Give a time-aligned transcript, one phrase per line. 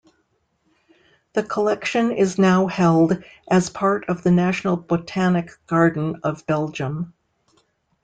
[1.33, 7.13] The collection is now held as part of the National Botanic Garden of Belgium.